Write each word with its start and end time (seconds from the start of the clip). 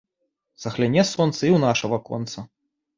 Загляне 0.63 1.03
сонца 1.11 1.37
i 1.47 1.53
ў 1.53 1.59
наша 1.67 1.95
ваконца 1.95 2.51